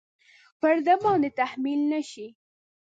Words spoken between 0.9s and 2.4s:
باندې تحمیل نه شي.